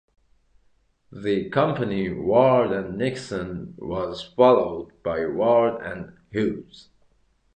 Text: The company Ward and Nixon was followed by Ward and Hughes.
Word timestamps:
The 1.11 1.51
company 1.51 2.09
Ward 2.11 2.71
and 2.71 2.97
Nixon 2.97 3.75
was 3.77 4.23
followed 4.23 4.93
by 5.03 5.27
Ward 5.27 5.79
and 5.85 6.17
Hughes. 6.31 6.87